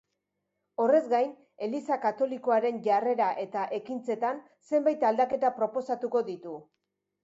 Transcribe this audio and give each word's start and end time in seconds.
Horrez 0.85 1.01
gain, 1.11 1.35
eliza 1.67 1.99
katolikoaren 2.07 2.81
jarrera 2.89 3.29
eta 3.45 3.69
ekintzetan 3.81 4.43
zenbait 4.75 5.09
aldaketa 5.15 5.57
proposatuko 5.63 6.29
ditu. 6.37 6.61